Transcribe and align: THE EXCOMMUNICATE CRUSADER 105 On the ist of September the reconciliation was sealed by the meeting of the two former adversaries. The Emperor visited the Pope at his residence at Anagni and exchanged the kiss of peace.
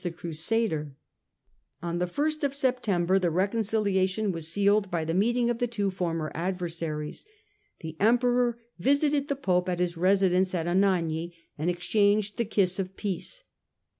THE 0.03 0.07
EXCOMMUNICATE 0.09 0.21
CRUSADER 0.31 0.95
105 1.81 1.83
On 1.87 1.97
the 1.99 2.25
ist 2.27 2.43
of 2.43 2.55
September 2.55 3.19
the 3.19 3.29
reconciliation 3.29 4.31
was 4.31 4.47
sealed 4.47 4.89
by 4.89 5.05
the 5.05 5.13
meeting 5.13 5.51
of 5.51 5.59
the 5.59 5.67
two 5.67 5.91
former 5.91 6.31
adversaries. 6.33 7.27
The 7.81 7.97
Emperor 7.99 8.57
visited 8.79 9.27
the 9.27 9.35
Pope 9.35 9.69
at 9.69 9.77
his 9.77 9.97
residence 9.97 10.55
at 10.55 10.65
Anagni 10.65 11.35
and 11.55 11.69
exchanged 11.69 12.37
the 12.37 12.45
kiss 12.45 12.79
of 12.79 12.97
peace. 12.97 13.43